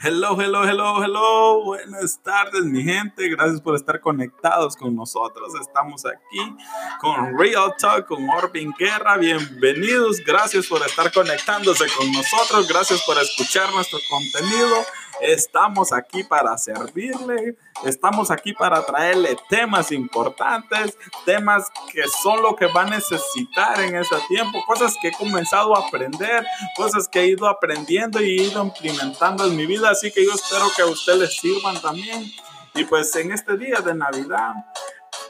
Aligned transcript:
Hello, 0.00 0.38
hello, 0.38 0.64
hello, 0.64 1.02
hello. 1.02 1.64
Buenas 1.64 2.20
tardes, 2.22 2.64
mi 2.64 2.82
gente. 2.82 3.28
Gracias 3.28 3.60
por 3.60 3.74
estar 3.74 4.00
conectados 4.00 4.76
con 4.76 4.94
nosotros. 4.94 5.54
Estamos 5.58 6.04
aquí 6.04 6.54
con 7.00 7.38
Real 7.38 7.72
Talk, 7.78 8.06
con 8.06 8.28
Orbin 8.28 8.74
Guerra. 8.78 9.16
Bienvenidos. 9.16 10.18
Gracias 10.18 10.66
por 10.66 10.82
estar 10.84 11.10
conectándose 11.12 11.86
con 11.96 12.10
nosotros. 12.12 12.68
Gracias 12.68 13.02
por 13.02 13.16
escuchar 13.18 13.72
nuestro 13.72 13.98
contenido. 14.10 14.84
Estamos 15.20 15.92
aquí 15.92 16.24
para 16.24 16.56
servirle, 16.58 17.56
estamos 17.84 18.30
aquí 18.30 18.52
para 18.52 18.84
traerle 18.84 19.36
temas 19.48 19.92
importantes, 19.92 20.96
temas 21.24 21.70
que 21.92 22.02
son 22.22 22.42
lo 22.42 22.56
que 22.56 22.66
va 22.66 22.82
a 22.82 22.90
necesitar 22.90 23.80
en 23.80 23.96
ese 23.96 24.16
tiempo, 24.28 24.64
cosas 24.66 24.96
que 25.00 25.08
he 25.08 25.12
comenzado 25.12 25.76
a 25.76 25.86
aprender, 25.86 26.44
cosas 26.76 27.08
que 27.08 27.20
he 27.20 27.26
ido 27.28 27.48
aprendiendo 27.48 28.20
y 28.20 28.38
he 28.38 28.42
ido 28.44 28.62
implementando 28.62 29.46
en 29.46 29.56
mi 29.56 29.66
vida, 29.66 29.90
así 29.90 30.10
que 30.10 30.24
yo 30.24 30.32
espero 30.32 30.66
que 30.74 30.82
a 30.82 30.86
usted 30.86 31.14
les 31.14 31.36
sirvan 31.36 31.80
también. 31.80 32.30
Y 32.74 32.84
pues 32.84 33.14
en 33.14 33.30
este 33.30 33.56
día 33.56 33.80
de 33.80 33.94
Navidad 33.94 34.52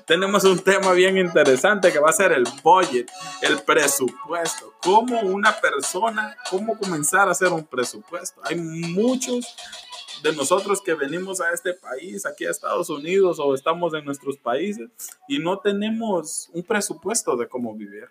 tenemos 0.07 0.45
un 0.45 0.59
tema 0.59 0.93
bien 0.93 1.17
interesante 1.19 1.93
que 1.93 1.99
va 1.99 2.11
a 2.11 2.13
ser 2.13 2.33
el 2.33 2.45
budget, 2.63 3.11
el 3.43 3.61
presupuesto. 3.63 4.75
Cómo 4.83 5.21
una 5.21 5.59
persona, 5.61 6.37
cómo 6.51 6.79
comenzar 6.79 7.29
a 7.29 7.33
hacer 7.33 7.49
un 7.49 7.65
presupuesto. 7.65 8.41
Hay 8.45 8.57
muchos 8.57 9.57
de 10.23 10.35
nosotros 10.35 10.81
que 10.81 10.95
venimos 10.95 11.41
a 11.41 11.53
este 11.53 11.75
país, 11.75 12.25
aquí 12.27 12.47
a 12.47 12.51
Estados 12.51 12.89
Unidos 12.91 13.39
o 13.39 13.55
estamos 13.55 13.95
en 13.95 14.05
nuestros 14.05 14.37
países 14.39 14.89
y 15.29 15.39
no 15.39 15.59
tenemos 15.59 16.49
un 16.53 16.63
presupuesto 16.63 17.37
de 17.37 17.49
cómo 17.49 17.75
vivir 17.75 18.09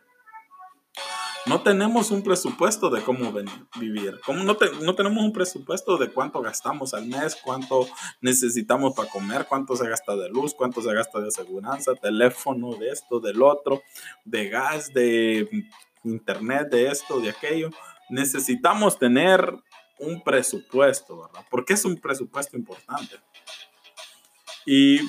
no 1.45 1.61
tenemos 1.61 2.11
un 2.11 2.23
presupuesto 2.23 2.89
de 2.89 3.02
cómo 3.02 3.33
vivir. 3.79 4.20
¿Cómo 4.25 4.43
no, 4.43 4.57
no, 4.81 4.95
tenemos 4.95 5.23
un 5.23 5.33
presupuesto 5.33 5.97
de 5.97 6.09
cuánto 6.09 6.41
gastamos 6.41 6.93
al 6.93 7.07
mes, 7.07 7.35
cuánto 7.35 7.88
necesitamos 8.21 8.93
para 8.93 9.09
comer, 9.09 9.45
cuánto 9.47 9.75
se 9.75 9.88
gasta 9.88 10.16
de 10.16 10.30
luz, 10.30 10.53
cuánto 10.53 10.81
se 10.81 10.94
gasta 10.94 11.19
de 11.19 11.27
aseguranza, 11.27 11.95
teléfono, 11.95 12.75
de 12.75 12.89
esto, 12.89 13.19
del 13.19 13.41
otro, 13.41 13.81
de 14.23 14.49
gas, 14.49 14.94
de 14.94 15.67
internet, 16.03 16.69
de 16.69 16.88
esto, 16.88 17.19
de 17.19 17.30
aquello. 17.30 17.69
Necesitamos 18.09 18.97
tener 18.97 19.53
un 19.99 20.23
presupuesto, 20.23 21.21
¿verdad? 21.21 21.45
Porque 21.49 21.73
es 21.73 21.83
un 21.86 21.97
presupuesto 21.97 22.58
importante. 22.58 23.19
Y 24.66 24.99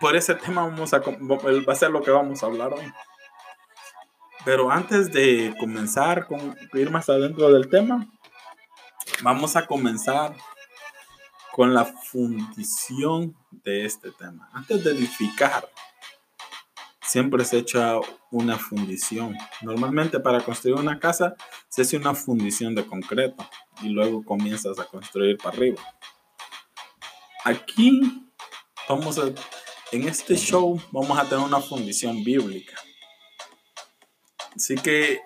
por 0.00 0.14
ese 0.14 0.34
tema 0.34 0.62
vamos 0.62 0.92
a, 0.92 0.98
va 0.98 1.72
a 1.72 1.76
ser 1.76 1.90
lo 1.90 2.02
que 2.02 2.10
vamos 2.10 2.42
a 2.42 2.46
hablar 2.46 2.74
hoy. 2.74 2.92
Pero 4.48 4.70
antes 4.70 5.12
de 5.12 5.54
comenzar 5.60 6.26
con 6.26 6.56
ir 6.72 6.90
más 6.90 7.06
adentro 7.10 7.52
del 7.52 7.68
tema, 7.68 8.08
vamos 9.22 9.56
a 9.56 9.66
comenzar 9.66 10.34
con 11.52 11.74
la 11.74 11.84
fundición 11.84 13.36
de 13.50 13.84
este 13.84 14.10
tema. 14.12 14.48
Antes 14.54 14.82
de 14.82 14.92
edificar, 14.92 15.68
siempre 17.02 17.44
se 17.44 17.58
echa 17.58 17.96
una 18.30 18.56
fundición. 18.56 19.36
Normalmente 19.60 20.18
para 20.18 20.40
construir 20.40 20.76
una 20.76 20.98
casa 20.98 21.36
se 21.68 21.82
hace 21.82 21.98
una 21.98 22.14
fundición 22.14 22.74
de 22.74 22.86
concreto 22.86 23.46
y 23.82 23.90
luego 23.90 24.24
comienzas 24.24 24.78
a 24.78 24.86
construir 24.86 25.36
para 25.36 25.58
arriba. 25.58 25.82
Aquí 27.44 28.30
vamos 28.88 29.18
a, 29.18 29.24
en 29.92 30.08
este 30.08 30.38
show 30.38 30.80
vamos 30.90 31.18
a 31.18 31.28
tener 31.28 31.44
una 31.44 31.60
fundición 31.60 32.24
bíblica. 32.24 32.87
Así 34.58 34.74
que 34.74 35.20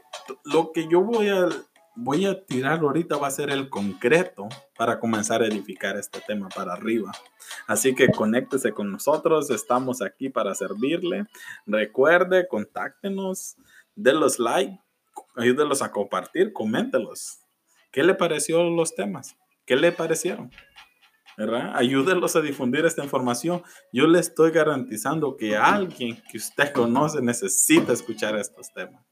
lo 0.44 0.72
que 0.72 0.88
yo 0.88 1.00
voy 1.00 1.30
a, 1.30 1.48
voy 1.97 2.27
a 2.27 2.44
tirar 2.44 2.80
ahorita 2.80 3.16
va 3.16 3.28
a 3.28 3.30
ser 3.30 3.48
el 3.48 3.70
concreto 3.70 4.47
para 4.77 5.00
comenzar 5.00 5.41
a 5.41 5.47
edificar 5.47 5.97
este 5.97 6.20
tema 6.20 6.50
para 6.50 6.75
arriba. 6.75 7.12
Así 7.66 7.94
que 7.94 8.08
conéctese 8.08 8.72
con 8.72 8.92
nosotros, 8.92 9.48
estamos 9.48 10.03
aquí 10.03 10.28
para 10.28 10.55
servirle. 10.55 11.25
Recuerde, 11.64 12.47
contáctenos, 12.47 13.56
los 13.97 14.38
like, 14.38 14.78
ayúdelos 15.34 15.81
a 15.81 15.92
compartir, 15.92 16.53
coméntelos. 16.53 17.38
¿Qué 17.91 18.03
le 18.03 18.15
pareció 18.15 18.62
los 18.65 18.94
temas? 18.94 19.34
¿Qué 19.65 19.76
le 19.76 19.92
parecieron? 19.92 20.50
¿verdad? 21.38 21.72
Ayúdenlos 21.75 22.37
a 22.37 22.42
difundir 22.42 22.84
esta 22.84 23.03
información. 23.03 23.62
Yo 23.94 24.06
le 24.06 24.21
estoy 24.21 24.50
garantizando 24.50 25.38
que 25.38 25.56
alguien 25.56 26.22
que 26.31 26.37
usted 26.37 26.71
conoce 26.75 27.22
necesita 27.22 27.94
escuchar 27.94 28.37
estos 28.37 28.71
temas. 28.75 29.03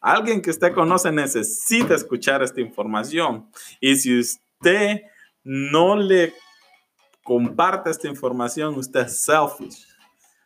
Alguien 0.00 0.40
que 0.40 0.50
usted 0.50 0.72
conoce 0.72 1.12
necesita 1.12 1.94
escuchar 1.94 2.42
esta 2.42 2.60
información. 2.60 3.48
Y 3.80 3.96
si 3.96 4.18
usted 4.18 5.02
no 5.44 5.96
le 5.96 6.34
comparte 7.22 7.90
esta 7.90 8.08
información, 8.08 8.74
usted 8.76 9.00
es 9.00 9.22
selfish. 9.22 9.86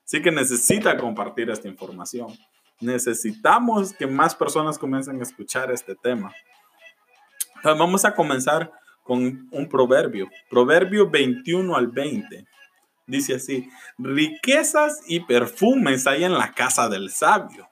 Así 0.05 0.21
que 0.21 0.31
necesita 0.31 0.97
compartir 0.97 1.51
esta 1.51 1.69
información. 1.69 2.37
Necesitamos 2.81 3.93
que 3.93 4.07
más 4.07 4.35
personas 4.35 4.79
comiencen 4.79 5.21
a 5.21 5.23
escuchar 5.23 5.71
este 5.71 5.95
tema. 5.95 6.33
vamos 7.63 8.05
a 8.05 8.15
comenzar 8.15 8.71
con 9.03 9.49
un 9.51 9.69
proverbio. 9.69 10.29
Proverbio 10.51 11.09
21 11.09 11.75
al 11.75 11.89
20. 11.89 12.47
Dice 13.07 13.35
así, 13.35 13.69
riquezas 13.99 15.03
y 15.07 15.21
perfumes 15.21 16.07
hay 16.07 16.25
en 16.25 16.35
la 16.35 16.53
casa 16.53 16.89
del 16.89 17.11
sabio 17.11 17.69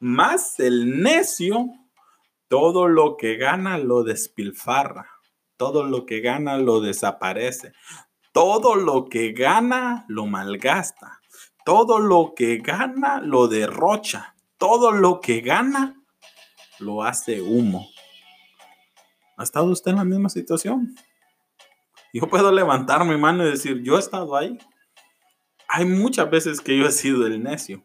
más 0.00 0.58
el 0.60 1.02
necio, 1.02 1.66
todo 2.48 2.88
lo 2.88 3.16
que 3.16 3.36
gana 3.36 3.78
lo 3.78 4.04
despilfarra, 4.04 5.08
todo 5.56 5.84
lo 5.84 6.06
que 6.06 6.20
gana 6.20 6.56
lo 6.56 6.80
desaparece, 6.80 7.72
todo 8.32 8.76
lo 8.76 9.06
que 9.06 9.32
gana 9.32 10.04
lo 10.08 10.26
malgasta, 10.26 11.20
todo 11.64 11.98
lo 11.98 12.34
que 12.34 12.58
gana 12.58 13.20
lo 13.20 13.48
derrocha, 13.48 14.34
todo 14.56 14.92
lo 14.92 15.20
que 15.20 15.40
gana 15.40 16.02
lo 16.78 17.02
hace 17.02 17.42
humo. 17.42 17.88
¿Ha 19.36 19.42
estado 19.42 19.66
usted 19.66 19.92
en 19.92 19.98
la 19.98 20.04
misma 20.04 20.28
situación? 20.28 20.94
Yo 22.12 22.28
puedo 22.28 22.50
levantar 22.50 23.04
mi 23.04 23.16
mano 23.16 23.46
y 23.46 23.50
decir, 23.50 23.82
yo 23.82 23.96
he 23.96 24.00
estado 24.00 24.36
ahí. 24.36 24.58
Hay 25.68 25.84
muchas 25.84 26.30
veces 26.30 26.60
que 26.60 26.76
yo 26.76 26.86
he 26.86 26.92
sido 26.92 27.26
el 27.26 27.42
necio. 27.42 27.84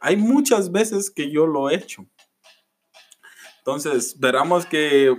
Hay 0.00 0.16
muchas 0.16 0.72
veces 0.72 1.10
que 1.10 1.30
yo 1.30 1.46
lo 1.46 1.70
he 1.70 1.74
hecho. 1.74 2.06
Entonces, 3.58 4.14
esperamos 4.14 4.64
que 4.64 5.14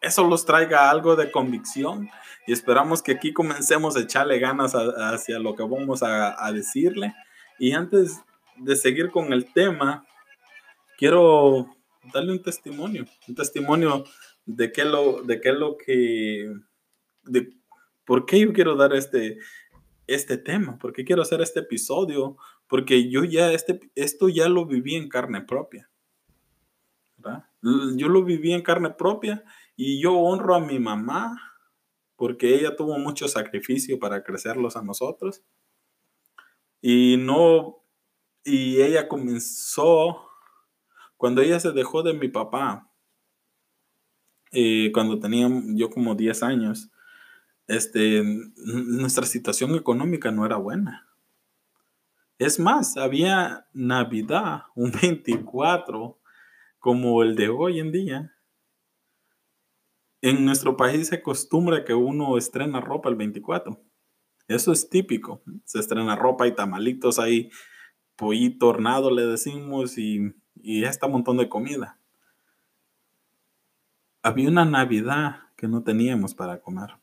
eso 0.00 0.24
los 0.24 0.44
traiga 0.44 0.90
algo 0.90 1.16
de 1.16 1.30
convicción 1.30 2.10
y 2.46 2.52
esperamos 2.52 3.02
que 3.02 3.12
aquí 3.12 3.32
comencemos 3.32 3.96
a 3.96 4.00
echarle 4.00 4.38
ganas 4.38 4.74
hacia 4.74 5.38
lo 5.38 5.54
que 5.54 5.62
vamos 5.62 6.02
a, 6.02 6.52
decirle. 6.52 7.14
Y 7.58 7.72
antes 7.72 8.20
de 8.56 8.76
seguir 8.76 9.10
con 9.10 9.32
el 9.32 9.52
tema, 9.52 10.06
quiero 10.96 11.74
darle 12.12 12.32
un 12.32 12.42
testimonio, 12.42 13.06
un 13.26 13.34
testimonio 13.34 14.04
de 14.44 14.72
qué 14.72 14.84
lo, 14.84 15.22
de 15.22 15.40
qué 15.40 15.52
lo 15.52 15.76
que, 15.76 16.52
de 17.24 17.50
por 18.04 18.24
qué 18.24 18.40
yo 18.40 18.52
quiero 18.52 18.76
dar 18.76 18.94
este, 18.94 19.38
este 20.06 20.38
tema, 20.38 20.78
por 20.78 20.92
qué 20.92 21.04
quiero 21.04 21.22
hacer 21.22 21.40
este 21.40 21.60
episodio, 21.60 22.36
porque 22.68 23.10
yo 23.10 23.24
ya, 23.24 23.52
este, 23.52 23.80
esto 23.94 24.28
ya 24.28 24.48
lo 24.48 24.66
viví 24.66 24.94
en 24.94 25.08
carne 25.08 25.42
propia. 25.42 25.90
Yo 27.62 28.08
lo 28.08 28.22
viví 28.24 28.52
en 28.52 28.62
carne 28.62 28.90
propia 28.90 29.44
y 29.74 30.00
yo 30.00 30.14
honro 30.14 30.54
a 30.54 30.60
mi 30.60 30.78
mamá 30.78 31.36
porque 32.16 32.54
ella 32.54 32.76
tuvo 32.76 32.98
mucho 32.98 33.28
sacrificio 33.28 33.98
para 33.98 34.22
crecerlos 34.22 34.76
a 34.76 34.82
nosotros. 34.82 35.42
Y 36.80 37.16
no, 37.16 37.84
y 38.44 38.80
ella 38.80 39.08
comenzó, 39.08 40.28
cuando 41.16 41.42
ella 41.42 41.58
se 41.60 41.72
dejó 41.72 42.02
de 42.02 42.14
mi 42.14 42.28
papá, 42.28 42.92
eh, 44.52 44.90
cuando 44.92 45.18
tenía 45.18 45.48
yo 45.74 45.90
como 45.90 46.14
10 46.14 46.42
años, 46.42 46.90
este, 47.66 48.22
nuestra 48.56 49.26
situación 49.26 49.74
económica 49.74 50.30
no 50.30 50.46
era 50.46 50.56
buena. 50.56 51.07
Es 52.38 52.60
más, 52.60 52.96
había 52.96 53.66
Navidad, 53.72 54.62
un 54.76 54.92
24, 54.92 56.20
como 56.78 57.22
el 57.24 57.34
de 57.34 57.48
hoy 57.48 57.80
en 57.80 57.90
día. 57.90 58.32
En 60.20 60.44
nuestro 60.44 60.76
país 60.76 61.08
se 61.08 61.16
acostumbra 61.16 61.84
que 61.84 61.94
uno 61.94 62.38
estrena 62.38 62.80
ropa 62.80 63.08
el 63.08 63.16
24. 63.16 63.80
Eso 64.46 64.70
es 64.70 64.88
típico. 64.88 65.42
Se 65.64 65.80
estrena 65.80 66.14
ropa 66.14 66.46
y 66.46 66.54
tamalitos 66.54 67.18
ahí, 67.18 67.50
pollito 68.14 68.68
hornado 68.68 69.10
le 69.10 69.26
decimos 69.26 69.98
y, 69.98 70.32
y 70.54 70.84
este 70.84 71.08
montón 71.08 71.38
de 71.38 71.48
comida. 71.48 71.98
Había 74.22 74.48
una 74.48 74.64
Navidad 74.64 75.40
que 75.56 75.66
no 75.66 75.82
teníamos 75.82 76.34
para 76.34 76.60
comer. 76.60 76.94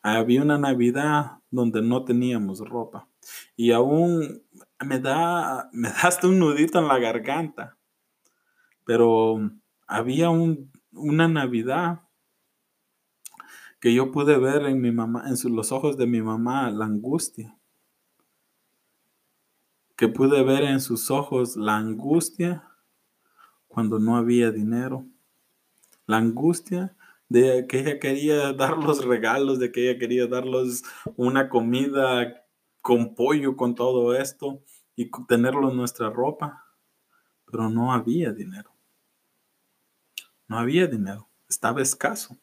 Había 0.00 0.42
una 0.42 0.56
Navidad 0.56 1.38
donde 1.50 1.82
no 1.82 2.04
teníamos 2.04 2.60
ropa. 2.60 3.08
Y 3.56 3.72
aún 3.72 4.42
me 4.84 4.98
da, 4.98 5.68
me 5.72 5.88
da 5.88 6.00
hasta 6.02 6.26
un 6.26 6.38
nudito 6.38 6.78
en 6.78 6.88
la 6.88 6.98
garganta. 6.98 7.76
Pero 8.84 9.50
había 9.86 10.30
un, 10.30 10.70
una 10.92 11.28
Navidad 11.28 12.02
que 13.80 13.92
yo 13.92 14.10
pude 14.10 14.38
ver 14.38 14.62
en 14.62 14.80
mi 14.80 14.92
mamá, 14.92 15.24
en 15.26 15.54
los 15.54 15.70
ojos 15.70 15.98
de 15.98 16.06
mi 16.06 16.22
mamá, 16.22 16.70
la 16.70 16.86
angustia. 16.86 17.58
Que 19.96 20.08
pude 20.08 20.42
ver 20.42 20.64
en 20.64 20.80
sus 20.80 21.10
ojos 21.10 21.56
la 21.56 21.76
angustia 21.76 22.66
cuando 23.68 23.98
no 23.98 24.16
había 24.16 24.50
dinero. 24.50 25.06
La 26.06 26.16
angustia 26.16 26.96
de 27.28 27.66
que 27.66 27.80
ella 27.80 27.98
quería 27.98 28.52
dar 28.54 28.78
los 28.78 29.04
regalos, 29.04 29.58
de 29.58 29.70
que 29.72 29.90
ella 29.90 29.98
quería 29.98 30.26
darlos 30.26 30.82
una 31.16 31.48
comida 31.48 32.43
con 32.84 33.14
pollo, 33.14 33.56
con 33.56 33.74
todo 33.74 34.14
esto 34.14 34.60
y 34.94 35.10
tenerlo 35.26 35.70
en 35.70 35.76
nuestra 35.78 36.10
ropa. 36.10 36.66
Pero 37.46 37.70
no 37.70 37.94
había 37.94 38.30
dinero. 38.30 38.72
No 40.48 40.58
había 40.58 40.86
dinero. 40.86 41.26
Estaba 41.48 41.80
escaso. 41.80 42.36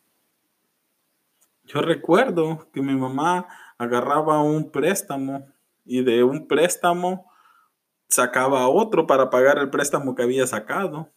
Yo 1.64 1.82
recuerdo 1.82 2.68
que 2.74 2.82
mi 2.82 2.96
mamá 2.96 3.48
agarraba 3.78 4.42
un 4.42 4.72
préstamo 4.72 5.46
y 5.86 6.04
de 6.04 6.24
un 6.24 6.48
préstamo 6.48 7.32
sacaba 8.10 8.68
otro 8.68 9.06
para 9.06 9.30
pagar 9.30 9.60
el 9.60 9.70
préstamo 9.70 10.16
que 10.16 10.24
había 10.24 10.48
sacado 10.48 11.12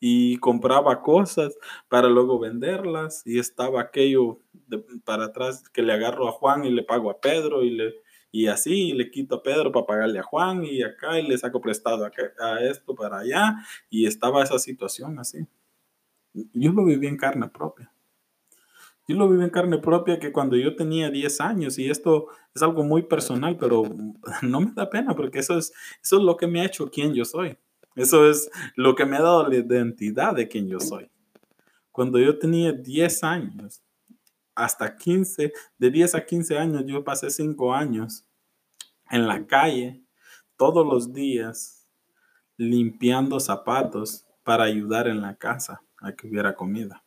y 0.00 0.36
compraba 0.36 1.00
cosas 1.00 1.56
para 1.88 2.10
luego 2.10 2.38
venderlas 2.38 3.22
y 3.24 3.38
estaba 3.38 3.80
aquello 3.80 4.42
para 5.06 5.24
atrás 5.24 5.66
que 5.70 5.80
le 5.80 5.94
agarro 5.94 6.28
a 6.28 6.32
Juan 6.32 6.66
y 6.66 6.70
le 6.70 6.82
pago 6.82 7.08
a 7.10 7.20
Pedro 7.20 7.62
y 7.62 7.70
le 7.70 8.05
y 8.30 8.46
así 8.46 8.92
le 8.92 9.10
quito 9.10 9.36
a 9.36 9.42
Pedro 9.42 9.72
para 9.72 9.86
pagarle 9.86 10.18
a 10.18 10.22
Juan 10.22 10.64
y 10.64 10.82
acá 10.82 11.18
y 11.18 11.26
le 11.26 11.38
saco 11.38 11.60
prestado 11.60 12.04
a, 12.04 12.60
esto 12.60 12.94
para 12.94 13.18
allá 13.18 13.56
y 13.88 14.06
estaba 14.06 14.42
esa 14.42 14.58
situación 14.58 15.18
así. 15.18 15.46
Yo 16.34 16.72
lo 16.72 16.84
viví 16.84 17.06
en 17.06 17.16
carne 17.16 17.48
propia. 17.48 17.90
Yo 19.08 19.16
lo 19.16 19.28
viví 19.28 19.44
en 19.44 19.50
carne 19.50 19.78
propia 19.78 20.18
que 20.18 20.32
cuando 20.32 20.56
yo 20.56 20.74
tenía 20.74 21.10
10 21.10 21.40
años, 21.40 21.78
y 21.78 21.88
esto 21.88 22.26
es 22.54 22.62
algo 22.62 22.82
muy 22.82 23.02
personal, 23.04 23.56
pero 23.56 23.84
no 24.42 24.60
me 24.60 24.72
da 24.72 24.90
pena 24.90 25.14
porque 25.14 25.38
eso 25.38 25.56
es, 25.56 25.72
eso 26.02 26.16
es 26.16 26.22
lo 26.22 26.36
que 26.36 26.46
me 26.46 26.60
ha 26.60 26.66
hecho 26.66 26.90
quien 26.90 27.14
yo 27.14 27.24
soy. 27.24 27.56
Eso 27.94 28.28
es 28.28 28.50
lo 28.74 28.94
que 28.94 29.06
me 29.06 29.16
ha 29.16 29.22
dado 29.22 29.48
la 29.48 29.56
identidad 29.56 30.34
de 30.34 30.48
quien 30.48 30.68
yo 30.68 30.80
soy. 30.80 31.08
Cuando 31.90 32.18
yo 32.18 32.38
tenía 32.38 32.72
10 32.72 33.24
años, 33.24 33.82
hasta 34.56 34.96
15, 34.96 35.52
de 35.78 35.90
10 35.90 36.14
a 36.14 36.26
15 36.26 36.58
años, 36.58 36.84
yo 36.86 37.04
pasé 37.04 37.30
5 37.30 37.74
años 37.74 38.26
en 39.10 39.28
la 39.28 39.46
calle, 39.46 40.02
todos 40.56 40.86
los 40.86 41.12
días, 41.12 41.86
limpiando 42.56 43.38
zapatos 43.38 44.26
para 44.42 44.64
ayudar 44.64 45.06
en 45.06 45.20
la 45.20 45.36
casa 45.36 45.82
a 45.98 46.12
que 46.12 46.26
hubiera 46.26 46.54
comida. 46.54 47.04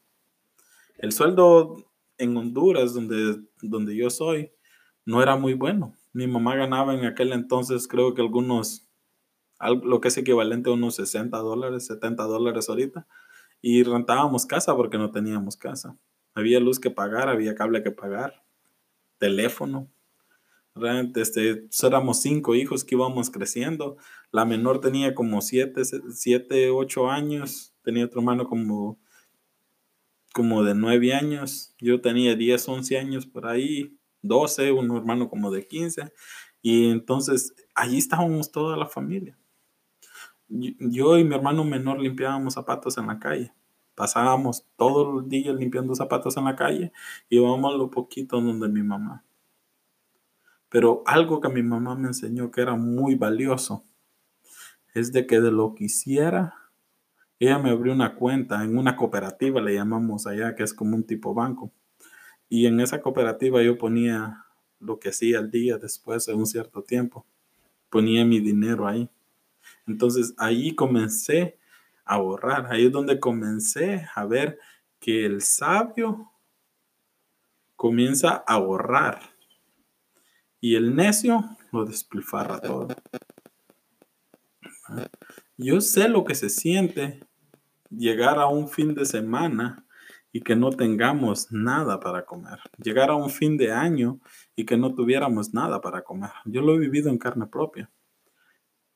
El 0.97 1.11
sueldo 1.11 1.91
en 2.17 2.37
Honduras, 2.37 2.93
donde, 2.93 3.41
donde 3.61 3.95
yo 3.95 4.09
soy, 4.09 4.51
no 5.05 5.23
era 5.23 5.35
muy 5.35 5.53
bueno. 5.53 5.95
Mi 6.13 6.27
mamá 6.27 6.55
ganaba 6.55 6.93
en 6.93 7.05
aquel 7.05 7.33
entonces, 7.33 7.87
creo 7.87 8.13
que 8.13 8.21
algunos, 8.21 8.87
lo 9.83 10.01
que 10.01 10.09
es 10.09 10.17
equivalente 10.17 10.69
a 10.69 10.73
unos 10.73 10.95
60 10.95 11.37
dólares, 11.37 11.87
70 11.87 12.23
dólares 12.23 12.69
ahorita. 12.69 13.07
Y 13.61 13.83
rentábamos 13.83 14.45
casa 14.45 14.75
porque 14.75 14.97
no 14.97 15.11
teníamos 15.11 15.57
casa. 15.57 15.97
Había 16.39 16.59
luz 16.59 16.79
que 16.79 16.89
pagar, 16.89 17.29
había 17.29 17.55
cable 17.55 17.83
que 17.83 17.91
pagar, 17.91 18.43
teléfono. 19.17 19.89
Realmente, 20.75 21.21
este, 21.21 21.67
éramos 21.83 22.21
cinco 22.21 22.55
hijos 22.55 22.83
que 22.83 22.95
íbamos 22.95 23.29
creciendo. 23.29 23.97
La 24.31 24.45
menor 24.45 24.79
tenía 24.79 25.13
como 25.13 25.41
siete, 25.41 25.83
siete, 25.85 26.69
ocho 26.69 27.09
años. 27.09 27.73
Tenía 27.83 28.05
otro 28.05 28.21
hermano 28.21 28.47
como 28.47 28.99
como 30.33 30.63
de 30.63 30.75
9 30.75 31.13
años, 31.13 31.75
yo 31.79 32.01
tenía 32.01 32.35
10, 32.35 32.69
11 32.69 32.97
años 32.97 33.25
por 33.25 33.47
ahí, 33.47 33.97
12, 34.21 34.71
un 34.71 34.95
hermano 34.95 35.29
como 35.29 35.51
de 35.51 35.67
15, 35.67 36.13
y 36.61 36.89
entonces 36.89 37.53
allí 37.75 37.97
estábamos 37.97 38.51
toda 38.51 38.77
la 38.77 38.85
familia. 38.85 39.37
Yo 40.47 41.17
y 41.17 41.23
mi 41.23 41.35
hermano 41.35 41.63
menor 41.63 41.99
limpiábamos 41.99 42.55
zapatos 42.55 42.97
en 42.97 43.07
la 43.07 43.19
calle. 43.19 43.53
Pasábamos 43.99 44.65
todo 44.77 45.19
el 45.19 45.27
día 45.27 45.51
limpiando 45.51 45.93
zapatos 45.93 46.37
en 46.37 46.45
la 46.45 46.55
calle 46.55 46.93
y 47.27 47.35
íbamos 47.35 47.75
lo 47.75 47.91
poquito 47.91 48.39
donde 48.39 48.69
mi 48.69 48.81
mamá. 48.81 49.25
Pero 50.69 51.03
algo 51.05 51.41
que 51.41 51.49
mi 51.49 51.61
mamá 51.63 51.95
me 51.95 52.07
enseñó 52.07 52.49
que 52.49 52.61
era 52.61 52.75
muy 52.75 53.15
valioso 53.15 53.83
es 54.93 55.11
de 55.11 55.27
que 55.27 55.41
de 55.41 55.51
lo 55.51 55.75
que 55.75 55.83
hiciera 55.83 56.55
ella 57.39 57.59
me 57.59 57.71
abrió 57.71 57.91
una 57.91 58.15
cuenta 58.15 58.63
en 58.63 58.77
una 58.77 58.95
cooperativa, 58.95 59.59
le 59.59 59.73
llamamos 59.73 60.27
allá, 60.27 60.55
que 60.55 60.63
es 60.63 60.73
como 60.73 60.95
un 60.95 61.03
tipo 61.03 61.33
banco. 61.33 61.73
Y 62.47 62.67
en 62.67 62.79
esa 62.79 63.01
cooperativa 63.01 63.61
yo 63.61 63.77
ponía 63.77 64.45
lo 64.79 64.97
que 64.97 65.09
hacía 65.09 65.39
al 65.39 65.51
día 65.51 65.77
después 65.77 66.25
de 66.25 66.35
un 66.35 66.45
cierto 66.45 66.83
tiempo. 66.83 67.25
Ponía 67.89 68.23
mi 68.23 68.39
dinero 68.39 68.87
ahí. 68.87 69.09
Entonces 69.85 70.33
ahí 70.37 70.73
comencé 70.73 71.58
a 72.09 72.15
ahorrar. 72.15 72.67
Ahí 72.71 72.87
es 72.87 72.91
donde 72.91 73.19
comencé 73.19 74.07
a 74.15 74.25
ver 74.25 74.59
que 74.99 75.25
el 75.25 75.41
sabio 75.41 76.31
comienza 77.75 78.43
a 78.45 78.55
ahorrar 78.55 79.21
y 80.59 80.75
el 80.75 80.95
necio 80.95 81.45
lo 81.71 81.85
despilfarra 81.85 82.59
todo. 82.59 82.89
Yo 85.57 85.79
sé 85.79 86.09
lo 86.09 86.25
que 86.25 86.35
se 86.35 86.49
siente 86.49 87.21
llegar 87.89 88.39
a 88.39 88.47
un 88.47 88.67
fin 88.67 88.95
de 88.95 89.05
semana 89.05 89.85
y 90.31 90.41
que 90.41 90.55
no 90.55 90.71
tengamos 90.71 91.51
nada 91.51 91.99
para 91.99 92.25
comer. 92.25 92.59
Llegar 92.77 93.09
a 93.09 93.15
un 93.15 93.29
fin 93.29 93.57
de 93.57 93.71
año 93.71 94.19
y 94.55 94.65
que 94.65 94.77
no 94.77 94.93
tuviéramos 94.93 95.53
nada 95.53 95.81
para 95.81 96.03
comer. 96.03 96.31
Yo 96.45 96.61
lo 96.61 96.75
he 96.75 96.79
vivido 96.79 97.09
en 97.09 97.17
carne 97.17 97.47
propia. 97.47 97.89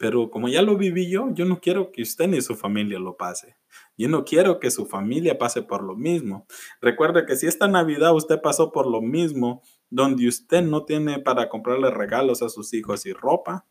Pero 0.04 0.30
como 0.30 0.50
ya 0.50 0.62
lo 0.62 0.76
viví 0.76 1.10
yo, 1.10 1.30
yo 1.34 1.46
no 1.46 1.62
quiero 1.62 1.94
que 1.94 2.02
usted 2.02 2.28
ni 2.28 2.42
su 2.42 2.58
familia 2.58 3.00
lo 3.00 3.16
pase. 3.16 3.56
Yo 3.98 4.10
no 4.10 4.26
quiero 4.26 4.60
que 4.60 4.70
su 4.70 4.86
familia 4.86 5.38
pase 5.38 5.62
por 5.62 5.82
lo 5.82 5.96
mismo. 5.96 6.46
Recuerde 6.82 7.26
que 7.26 7.38
si 7.38 7.48
esta 7.48 7.70
Navidad 7.70 8.14
usted 8.14 8.42
pasó 8.42 8.74
por 8.74 8.86
lo 8.86 9.02
mismo, 9.02 9.62
donde 9.90 10.28
usted 10.28 10.62
no 10.62 10.84
tiene 10.84 11.20
para 11.20 11.48
comprarle 11.48 11.90
regalos 11.90 12.42
a 12.42 12.50
sus 12.50 12.74
hijos 12.74 13.06
y 13.06 13.14
ropa, 13.14 13.66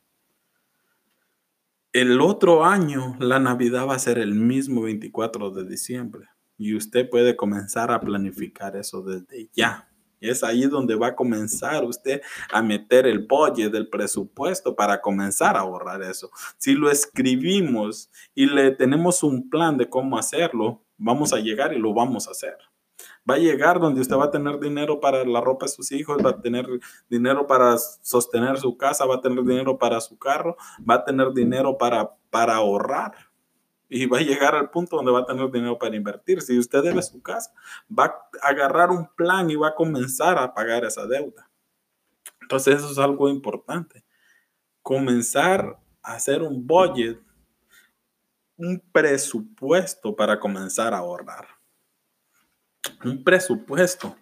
el 1.93 2.19
otro 2.23 2.65
año 2.65 3.15
la 3.21 3.39
Navidad 3.39 3.87
va 3.87 3.97
a 3.97 3.99
ser 3.99 4.17
el 4.17 4.35
mismo 4.35 4.81
24 4.81 5.51
de 5.51 5.69
diciembre 5.69 6.29
y 6.57 6.75
usted 6.75 7.11
puede 7.11 7.37
comenzar 7.37 7.93
a 7.93 8.01
planificar 8.01 8.75
eso 8.75 9.03
desde 9.03 9.51
ya. 9.53 9.92
Es 10.23 10.45
ahí 10.45 10.63
donde 10.63 10.95
va 10.95 11.09
a 11.09 11.17
comenzar 11.17 11.85
usted 11.85 12.23
a 12.53 12.63
meter 12.63 13.07
el 13.07 13.27
budget 13.27 13.73
del 13.73 13.89
presupuesto 13.89 14.75
para 14.75 15.01
comenzar 15.01 15.57
a 15.57 15.61
ahorrar 15.61 16.03
eso. 16.03 16.31
Si 16.59 16.75
lo 16.75 16.91
escribimos 16.91 18.11
y 18.35 18.47
le 18.47 18.71
tenemos 18.71 19.23
un 19.23 19.51
plan 19.51 19.77
de 19.77 19.89
cómo 19.89 20.19
hacerlo, 20.19 20.83
vamos 20.97 21.33
a 21.33 21.39
llegar 21.39 21.73
y 21.73 21.79
lo 21.79 21.93
vamos 21.93 22.29
a 22.29 22.33
hacer 22.33 22.57
va 23.29 23.35
a 23.35 23.39
llegar 23.39 23.79
donde 23.79 24.01
usted 24.01 24.17
va 24.17 24.25
a 24.25 24.31
tener 24.31 24.59
dinero 24.59 25.01
para 25.01 25.25
la 25.25 25.41
ropa 25.41 25.67
de 25.67 25.73
sus 25.73 25.93
hijos, 25.93 26.19
va 26.25 26.31
a 26.31 26.41
tener 26.41 26.67
dinero 27.09 27.47
para 27.47 27.77
sostener 27.79 28.59
su 28.59 28.77
casa, 28.77 29.07
va 29.07 29.17
a 29.17 29.21
tener 29.21 29.45
dinero 29.45 29.79
para 29.79 30.01
su 30.01 30.19
carro, 30.19 30.57
va 30.89 30.97
a 30.97 31.05
tener 31.05 31.33
dinero 31.33 31.79
para, 31.79 32.17
para 32.31 32.57
ahorrar. 32.57 33.13
Y 33.95 34.07
va 34.07 34.19
a 34.19 34.23
llegar 34.23 34.55
al 34.55 34.71
punto 34.71 34.97
donde 34.97 35.13
va 35.13 35.21
a 35.21 35.27
tener 35.27 35.51
dinero 35.51 35.79
para 35.79 35.95
invertir. 35.95 36.41
Si 36.41 36.59
usted 36.59 36.83
debe 36.83 37.03
su 37.03 37.21
casa, 37.21 37.53
va 37.91 38.07
a 38.43 38.49
agarrar 38.49 38.91
un 38.91 39.07
plan 39.15 39.51
y 39.51 39.57
va 39.57 39.69
a 39.69 39.75
comenzar 39.75 40.39
a 40.39 40.55
pagar 40.55 40.85
esa 40.85 41.07
deuda. 41.07 41.51
Entonces 42.41 42.79
eso 42.79 42.91
es 42.91 42.99
algo 42.99 43.29
importante. 43.29 44.05
Comenzar 44.83 45.79
a 46.03 46.15
hacer 46.15 46.43
un 46.43 46.67
budget, 46.67 47.21
un 48.57 48.83
presupuesto 48.93 50.17
para 50.17 50.41
comenzar 50.41 50.95
a 50.95 50.99
ahorrar 50.99 51.47
un 53.05 53.23
presupuesto 53.23 54.17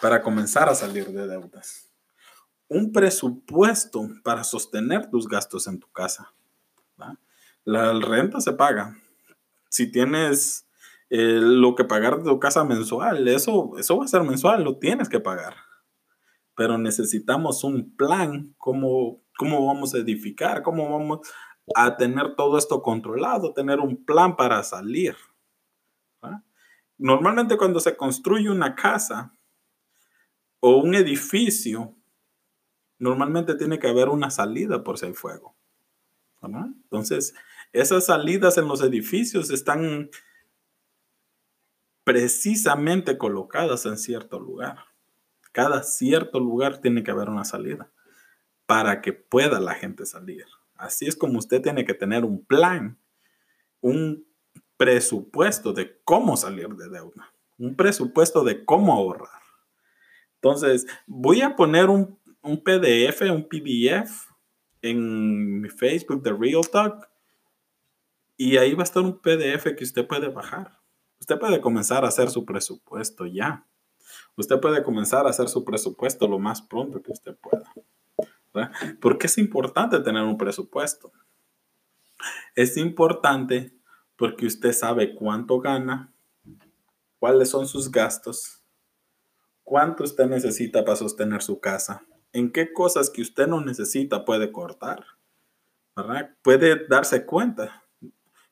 para 0.00 0.22
comenzar 0.22 0.68
a 0.68 0.74
salir 0.74 1.08
de 1.08 1.26
deudas. 1.26 1.88
Un 2.68 2.92
presupuesto 2.92 4.08
para 4.22 4.42
sostener 4.44 5.08
tus 5.10 5.28
gastos 5.28 5.66
en 5.66 5.78
tu 5.78 5.90
casa. 5.92 6.32
La 7.64 7.92
renta 7.98 8.40
se 8.40 8.52
paga. 8.52 8.96
Si 9.76 9.92
tienes 9.92 10.66
eh, 11.10 11.38
lo 11.38 11.74
que 11.74 11.84
pagar 11.84 12.16
de 12.16 12.24
tu 12.24 12.40
casa 12.40 12.64
mensual, 12.64 13.28
eso, 13.28 13.72
eso 13.78 13.98
va 13.98 14.06
a 14.06 14.08
ser 14.08 14.22
mensual, 14.22 14.64
lo 14.64 14.78
tienes 14.78 15.10
que 15.10 15.20
pagar. 15.20 15.54
Pero 16.54 16.78
necesitamos 16.78 17.62
un 17.62 17.94
plan, 17.94 18.54
cómo, 18.56 19.22
cómo 19.36 19.66
vamos 19.66 19.94
a 19.94 19.98
edificar, 19.98 20.62
cómo 20.62 20.98
vamos 20.98 21.28
a 21.74 21.98
tener 21.98 22.36
todo 22.36 22.56
esto 22.56 22.80
controlado, 22.80 23.52
tener 23.52 23.80
un 23.80 24.02
plan 24.02 24.34
para 24.34 24.62
salir. 24.62 25.14
Normalmente 26.96 27.58
cuando 27.58 27.78
se 27.78 27.98
construye 27.98 28.48
una 28.48 28.74
casa 28.74 29.36
o 30.60 30.78
un 30.78 30.94
edificio, 30.94 31.94
normalmente 32.98 33.56
tiene 33.56 33.78
que 33.78 33.88
haber 33.88 34.08
una 34.08 34.30
salida 34.30 34.82
por 34.82 34.96
si 34.96 35.04
hay 35.04 35.12
fuego. 35.12 35.54
Entonces, 36.40 37.34
esas 37.80 38.06
salidas 38.06 38.56
en 38.56 38.68
los 38.68 38.82
edificios 38.82 39.50
están 39.50 40.08
precisamente 42.04 43.18
colocadas 43.18 43.84
en 43.84 43.98
cierto 43.98 44.40
lugar. 44.40 44.78
Cada 45.52 45.82
cierto 45.82 46.40
lugar 46.40 46.78
tiene 46.78 47.02
que 47.02 47.10
haber 47.10 47.28
una 47.28 47.44
salida 47.44 47.90
para 48.64 49.02
que 49.02 49.12
pueda 49.12 49.60
la 49.60 49.74
gente 49.74 50.06
salir. 50.06 50.46
Así 50.74 51.06
es 51.06 51.16
como 51.16 51.38
usted 51.38 51.60
tiene 51.60 51.84
que 51.84 51.92
tener 51.92 52.24
un 52.24 52.44
plan, 52.44 52.98
un 53.80 54.26
presupuesto 54.78 55.72
de 55.72 56.00
cómo 56.04 56.36
salir 56.36 56.68
de 56.68 56.88
deuda, 56.88 57.32
un 57.58 57.76
presupuesto 57.76 58.42
de 58.42 58.64
cómo 58.64 58.94
ahorrar. 58.94 59.42
Entonces, 60.36 60.86
voy 61.06 61.42
a 61.42 61.56
poner 61.56 61.90
un, 61.90 62.18
un 62.40 62.62
PDF, 62.62 63.22
un 63.22 63.46
PDF 63.48 64.30
en 64.80 65.60
mi 65.60 65.68
Facebook 65.68 66.22
de 66.22 66.32
Real 66.32 66.68
Talk 66.70 67.06
y 68.36 68.56
ahí 68.58 68.74
va 68.74 68.82
a 68.82 68.84
estar 68.84 69.02
un 69.02 69.18
PDF 69.18 69.74
que 69.76 69.84
usted 69.84 70.06
puede 70.06 70.28
bajar. 70.28 70.78
Usted 71.20 71.38
puede 71.38 71.60
comenzar 71.60 72.04
a 72.04 72.08
hacer 72.08 72.30
su 72.30 72.44
presupuesto 72.44 73.26
ya. 73.26 73.66
Usted 74.36 74.60
puede 74.60 74.82
comenzar 74.82 75.26
a 75.26 75.30
hacer 75.30 75.48
su 75.48 75.64
presupuesto 75.64 76.28
lo 76.28 76.38
más 76.38 76.62
pronto 76.62 77.02
que 77.02 77.12
usted 77.12 77.36
pueda. 77.36 77.72
¿Por 79.00 79.18
qué 79.18 79.26
es 79.26 79.38
importante 79.38 79.98
tener 80.00 80.22
un 80.22 80.36
presupuesto? 80.36 81.12
Es 82.54 82.76
importante 82.76 83.72
porque 84.16 84.46
usted 84.46 84.72
sabe 84.72 85.14
cuánto 85.14 85.60
gana, 85.60 86.12
cuáles 87.18 87.50
son 87.50 87.66
sus 87.66 87.90
gastos, 87.90 88.62
cuánto 89.62 90.04
usted 90.04 90.26
necesita 90.26 90.84
para 90.84 90.96
sostener 90.96 91.42
su 91.42 91.60
casa, 91.60 92.06
en 92.32 92.50
qué 92.50 92.72
cosas 92.72 93.10
que 93.10 93.22
usted 93.22 93.46
no 93.46 93.60
necesita 93.60 94.24
puede 94.24 94.52
cortar, 94.52 95.04
¿verdad? 95.94 96.34
Puede 96.42 96.86
darse 96.86 97.26
cuenta. 97.26 97.85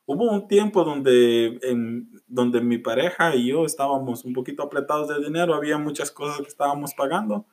Hubo 0.07 0.31
un 0.31 0.47
tiempo 0.49 0.85
donde, 0.85 1.59
en, 1.63 2.11
donde 2.27 2.61
mi 2.61 2.79
pareja 2.79 3.35
y 3.35 3.49
yo 3.49 3.65
estábamos 3.65 4.25
un 4.25 4.35
poquito 4.35 4.63
apretados 4.63 5.09
de 5.09 5.25
dinero, 5.25 5.55
había 5.55 5.79
muchas 5.79 6.11
cosas 6.11 6.39
que 6.39 6.49
estábamos 6.49 6.93
pagando 6.95 7.47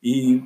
y 0.00 0.42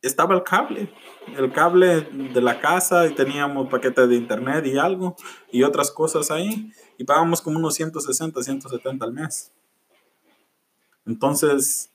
estaba 0.00 0.34
el 0.34 0.42
cable, 0.42 0.92
el 1.36 1.52
cable 1.52 2.02
de 2.02 2.40
la 2.40 2.60
casa 2.60 3.06
y 3.06 3.14
teníamos 3.14 3.68
paquete 3.68 4.06
de 4.06 4.16
internet 4.16 4.66
y 4.66 4.78
algo 4.78 5.16
y 5.50 5.62
otras 5.62 5.90
cosas 5.90 6.30
ahí 6.30 6.72
y 6.98 7.04
pagábamos 7.04 7.42
como 7.42 7.58
unos 7.58 7.74
160, 7.74 8.42
170 8.42 9.04
al 9.04 9.12
mes. 9.12 9.52
Entonces, 11.06 11.92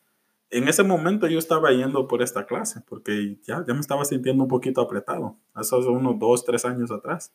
en 0.49 0.67
ese 0.67 0.83
momento 0.83 1.27
yo 1.27 1.39
estaba 1.39 1.71
yendo 1.71 2.07
por 2.07 2.21
esta 2.21 2.45
clase 2.45 2.81
porque 2.87 3.39
ya, 3.43 3.65
ya 3.67 3.73
me 3.73 3.81
estaba 3.81 4.05
sintiendo 4.05 4.43
un 4.43 4.49
poquito 4.49 4.81
apretado. 4.81 5.35
Eso 5.59 5.79
es 5.79 5.85
unos 5.85 6.17
dos, 6.19 6.45
tres 6.45 6.65
años 6.65 6.91
atrás. 6.91 7.33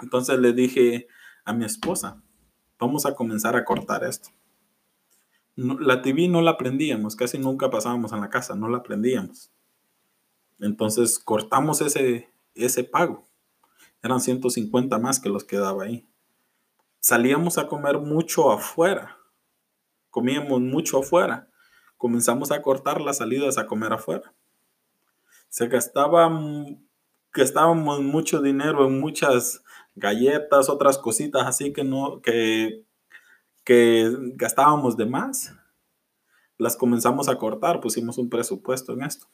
Entonces 0.00 0.38
le 0.38 0.52
dije 0.52 1.06
a 1.44 1.52
mi 1.52 1.64
esposa, 1.64 2.22
vamos 2.78 3.06
a 3.06 3.14
comenzar 3.14 3.56
a 3.56 3.64
cortar 3.64 4.04
esto. 4.04 4.30
la 5.56 6.02
TV 6.02 6.28
no 6.28 6.42
la 6.42 6.56
prendíamos, 6.56 7.16
casi 7.16 7.38
nunca 7.38 7.70
pasábamos 7.70 8.12
en 8.12 8.20
la 8.20 8.30
casa, 8.30 8.54
no 8.54 8.68
la 8.68 8.82
prendíamos. 8.82 9.50
Entonces 10.60 11.18
cortamos 11.18 11.80
ese, 11.80 12.30
ese 12.54 12.84
pago. 12.84 13.24
Eran 14.02 14.20
150 14.20 14.98
más 14.98 15.20
que 15.20 15.28
los 15.28 15.44
que 15.44 15.56
daba 15.56 15.84
ahí. 15.84 16.06
Salíamos 17.00 17.58
a 17.58 17.66
comer 17.66 17.98
mucho 17.98 18.52
afuera. 18.52 19.18
Comíamos 20.10 20.60
mucho 20.60 21.00
afuera. 21.00 21.48
Comenzamos 21.96 22.50
a 22.50 22.62
cortar 22.62 23.00
las 23.00 23.18
salidas 23.18 23.58
a 23.58 23.66
comer 23.66 23.92
afuera. 23.92 24.34
Se 25.48 25.68
gastaba, 25.68 26.30
gastábamos 27.32 28.02
mucho 28.02 28.42
dinero 28.42 28.86
en 28.86 29.00
muchas 29.00 29.63
galletas, 29.94 30.68
otras 30.68 30.98
cositas 30.98 31.46
así 31.46 31.72
que 31.72 31.84
no, 31.84 32.20
que, 32.20 32.84
que 33.64 34.10
gastábamos 34.34 34.96
de 34.96 35.06
más. 35.06 35.54
Las 36.58 36.76
comenzamos 36.76 37.28
a 37.28 37.36
cortar, 37.36 37.80
pusimos 37.80 38.18
un 38.18 38.30
presupuesto 38.30 38.92
en 38.92 39.02
esto. 39.02 39.26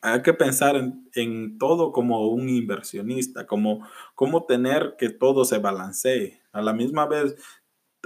Hay 0.00 0.22
que 0.22 0.32
pensar 0.32 0.76
en, 0.76 1.58
todo 1.58 1.92
como 1.92 2.28
un 2.28 2.48
inversionista, 2.48 3.46
como, 3.46 3.86
como 4.14 4.44
tener 4.44 4.94
que 4.98 5.10
todo 5.10 5.44
se 5.44 5.58
balancee. 5.58 6.40
A 6.52 6.62
la 6.62 6.72
misma 6.72 7.06
vez, 7.06 7.36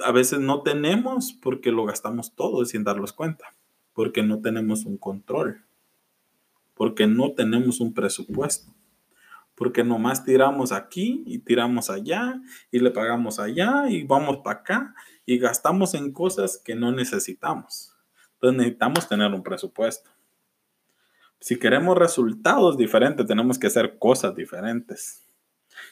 a 0.05 0.13
veces 0.13 0.41
no 0.41 0.63
tenemos 0.63 1.33
porque 1.33 1.71
lo 1.71 1.85
gastamos 1.85 2.35
todo 2.35 2.65
sin 2.65 2.85
darnos 2.85 3.13
cuenta, 3.13 3.55
porque 3.93 4.23
no 4.23 4.41
tenemos 4.41 4.85
un 4.85 4.97
control, 4.97 5.65
porque 6.75 7.07
no 7.07 7.33
tenemos 7.33 7.81
un 7.81 7.93
presupuesto, 7.93 8.73
porque 9.55 9.85
nomás 9.85 10.25
tiramos 10.25 10.73
aquí 10.73 11.23
y 11.27 11.39
tiramos 11.39 11.91
allá 11.91 12.41
y 12.71 12.79
le 12.79 12.91
pagamos 12.91 13.39
allá 13.39 13.89
y 13.89 14.05
vamos 14.05 14.39
para 14.39 14.61
acá 14.61 14.95
y 15.27 15.39
gastamos 15.39 15.95
en 15.95 16.13
cosas 16.13 16.61
que 16.65 16.75
no 16.75 16.93
necesitamos. 16.93 17.95
Entonces 18.35 18.59
necesitamos 18.59 19.09
tener 19.09 19.33
un 19.33 19.43
presupuesto. 19.43 20.11
Si 21.41 21.59
queremos 21.59 21.99
resultados 21.99 22.77
diferentes, 22.77 23.27
tenemos 23.27 23.59
que 23.59 23.67
hacer 23.67 23.99
cosas 23.99 24.35
diferentes. 24.35 25.23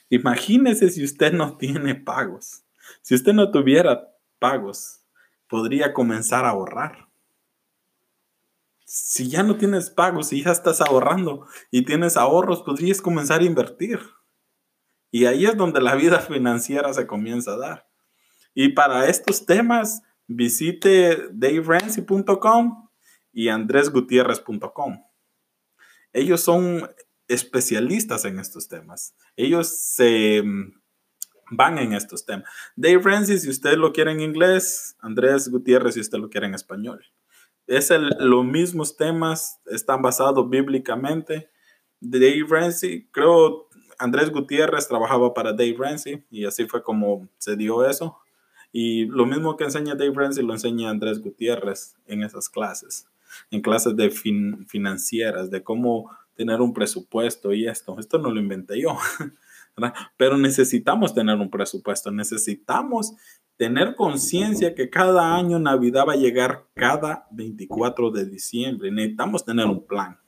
Imagínese 0.08 0.90
si 0.90 1.04
usted 1.04 1.32
no 1.32 1.56
tiene 1.56 1.94
pagos. 1.94 2.62
Si 3.02 3.14
usted 3.14 3.32
no 3.32 3.50
tuviera 3.50 4.08
pagos, 4.38 5.02
podría 5.48 5.92
comenzar 5.92 6.44
a 6.44 6.50
ahorrar. 6.50 7.09
Si 8.92 9.28
ya 9.28 9.44
no 9.44 9.56
tienes 9.56 9.88
pagos 9.88 10.32
y 10.32 10.42
ya 10.42 10.50
estás 10.50 10.80
ahorrando 10.80 11.46
y 11.70 11.84
tienes 11.84 12.16
ahorros, 12.16 12.62
podrías 12.62 13.00
comenzar 13.00 13.40
a 13.40 13.44
invertir. 13.44 14.00
Y 15.12 15.26
ahí 15.26 15.46
es 15.46 15.56
donde 15.56 15.80
la 15.80 15.94
vida 15.94 16.18
financiera 16.28 16.92
se 16.92 17.06
comienza 17.06 17.52
a 17.52 17.56
dar. 17.56 17.88
Y 18.52 18.70
para 18.70 19.06
estos 19.06 19.46
temas, 19.46 20.02
visite 20.26 21.28
daverancy.com 21.30 22.88
y 23.32 23.46
andresgutierrez.com. 23.46 25.04
Ellos 26.12 26.40
son 26.40 26.90
especialistas 27.28 28.24
en 28.24 28.40
estos 28.40 28.66
temas. 28.66 29.14
Ellos 29.36 29.68
se 29.68 30.42
mm, 30.42 30.82
van 31.52 31.78
en 31.78 31.92
estos 31.92 32.26
temas. 32.26 32.50
Dave 32.74 33.00
Ramsey, 33.04 33.38
si 33.38 33.50
usted 33.50 33.76
lo 33.76 33.92
quiere 33.92 34.10
en 34.10 34.20
inglés, 34.20 34.96
Andrés 34.98 35.48
Gutiérrez, 35.48 35.94
si 35.94 36.00
usted 36.00 36.18
lo 36.18 36.28
quiere 36.28 36.48
en 36.48 36.54
español. 36.54 37.04
Es 37.70 37.90
el, 37.90 38.10
los 38.18 38.44
mismos 38.44 38.96
temas, 38.96 39.60
están 39.66 40.02
basados 40.02 40.48
bíblicamente. 40.48 41.48
Dave 42.00 42.44
Ramsey, 42.48 43.06
creo, 43.10 43.68
Andrés 43.98 44.30
Gutiérrez 44.30 44.88
trabajaba 44.88 45.32
para 45.34 45.52
Dave 45.52 45.76
Ramsey 45.78 46.24
y 46.30 46.44
así 46.44 46.66
fue 46.66 46.82
como 46.82 47.28
se 47.38 47.56
dio 47.56 47.84
eso. 47.84 48.18
Y 48.72 49.06
lo 49.06 49.26
mismo 49.26 49.56
que 49.56 49.64
enseña 49.64 49.94
Dave 49.94 50.12
Ramsey 50.14 50.44
lo 50.44 50.52
enseña 50.52 50.90
Andrés 50.90 51.20
Gutiérrez 51.20 51.96
en 52.06 52.22
esas 52.22 52.48
clases 52.48 53.06
en 53.50 53.62
clases 53.62 53.96
de 53.96 54.10
financieras, 54.10 55.50
de 55.50 55.62
cómo 55.62 56.10
tener 56.34 56.60
un 56.60 56.72
presupuesto 56.72 57.52
y 57.52 57.66
esto. 57.66 57.98
Esto 57.98 58.18
no 58.18 58.30
lo 58.30 58.40
inventé 58.40 58.80
yo, 58.80 58.96
pero 60.16 60.36
necesitamos 60.36 61.14
tener 61.14 61.36
un 61.36 61.50
presupuesto, 61.50 62.10
necesitamos 62.10 63.14
tener 63.60 63.94
conciencia 63.94 64.74
que 64.74 64.88
cada 64.88 65.36
año 65.36 65.58
Navidad 65.58 66.06
va 66.08 66.14
a 66.14 66.16
llegar 66.16 66.64
cada 66.72 67.26
24 67.30 68.10
de 68.10 68.24
diciembre. 68.24 68.90
Necesitamos 68.90 69.44
tener 69.44 69.66
un 69.66 69.86
plan. 69.86 70.18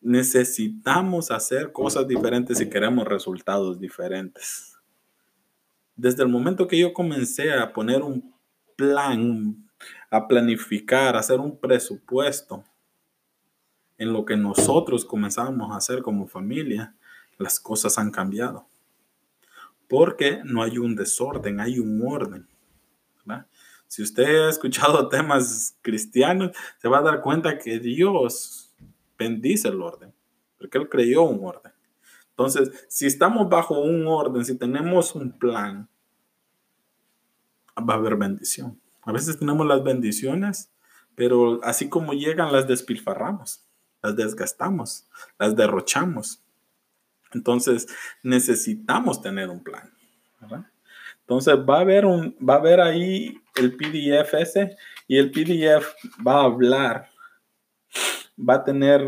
Necesitamos 0.00 1.30
hacer 1.30 1.70
cosas 1.70 2.08
diferentes 2.08 2.56
si 2.56 2.70
queremos 2.70 3.06
resultados 3.06 3.78
diferentes. 3.78 4.74
Desde 5.94 6.22
el 6.22 6.30
momento 6.30 6.66
que 6.66 6.78
yo 6.78 6.94
comencé 6.94 7.52
a 7.52 7.70
poner 7.74 8.00
un 8.00 8.34
plan, 8.74 9.68
a 10.10 10.26
planificar, 10.26 11.14
a 11.14 11.18
hacer 11.18 11.40
un 11.40 11.58
presupuesto 11.58 12.64
en 13.98 14.14
lo 14.14 14.24
que 14.24 14.38
nosotros 14.38 15.04
comenzamos 15.04 15.70
a 15.70 15.76
hacer 15.76 16.00
como 16.00 16.26
familia, 16.26 16.96
las 17.36 17.60
cosas 17.60 17.98
han 17.98 18.10
cambiado. 18.10 18.69
Porque 19.90 20.40
no 20.44 20.62
hay 20.62 20.78
un 20.78 20.96
desorden, 20.96 21.60
hay 21.60 21.78
un 21.78 22.00
orden. 22.06 22.48
Si 23.88 24.02
usted 24.02 24.46
ha 24.46 24.48
escuchado 24.48 25.08
temas 25.10 25.76
cristianos, 25.82 26.52
se 26.78 26.88
va 26.88 26.98
a 26.98 27.02
dar 27.02 27.20
cuenta 27.20 27.58
que 27.58 27.80
Dios 27.80 28.72
bendice 29.18 29.68
el 29.68 29.82
orden, 29.82 30.14
porque 30.58 30.78
Él 30.78 30.88
creyó 30.88 31.24
un 31.24 31.44
orden. 31.44 31.72
Entonces, 32.30 32.86
si 32.88 33.06
estamos 33.06 33.48
bajo 33.50 33.80
un 33.80 34.06
orden, 34.06 34.44
si 34.44 34.56
tenemos 34.56 35.16
un 35.16 35.36
plan, 35.36 35.88
va 37.76 37.94
a 37.94 37.96
haber 37.96 38.16
bendición. 38.16 38.80
A 39.02 39.12
veces 39.12 39.38
tenemos 39.38 39.66
las 39.66 39.82
bendiciones, 39.82 40.72
pero 41.16 41.58
así 41.64 41.88
como 41.88 42.12
llegan, 42.12 42.52
las 42.52 42.68
despilfarramos, 42.68 43.66
las 44.02 44.14
desgastamos, 44.14 45.08
las 45.38 45.56
derrochamos. 45.56 46.44
Entonces, 47.32 47.86
necesitamos 48.22 49.22
tener 49.22 49.48
un 49.48 49.62
plan. 49.62 49.92
Entonces, 51.20 51.54
va 51.56 51.78
a 51.78 51.80
haber 51.80 52.04
un, 52.04 52.36
va 52.38 52.54
a 52.54 52.58
haber 52.58 52.80
ahí 52.80 53.40
el 53.56 53.76
PDF 53.76 54.34
ese 54.34 54.76
y 55.06 55.18
el 55.18 55.30
PDF 55.30 55.94
va 56.26 56.40
a 56.40 56.44
hablar, 56.44 57.10
va 58.38 58.54
a 58.54 58.64
tener 58.64 59.06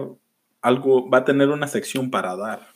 algo, 0.60 1.10
va 1.10 1.18
a 1.18 1.24
tener 1.24 1.48
una 1.48 1.66
sección 1.66 2.10
para 2.10 2.36
dar. 2.36 2.68